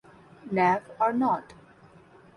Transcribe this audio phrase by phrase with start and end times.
[0.49, 1.53] Knave or Not?